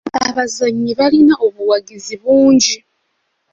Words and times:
Abazannyi 0.27 0.91
balina 0.99 1.35
obuwagizi 1.45 2.13
bungi. 2.21 2.75